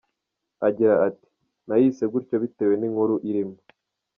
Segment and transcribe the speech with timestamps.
[0.67, 1.27] Agira ati
[1.67, 3.57] “Nayise gutyo bitewe n’inkuru irimo.